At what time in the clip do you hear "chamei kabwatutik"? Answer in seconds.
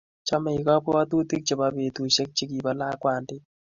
0.27-1.41